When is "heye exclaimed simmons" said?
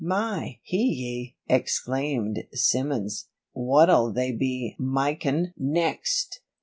0.67-3.27